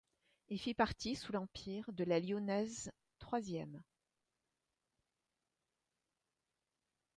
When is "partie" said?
0.73-1.15